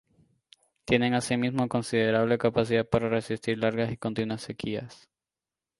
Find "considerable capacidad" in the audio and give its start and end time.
1.69-2.87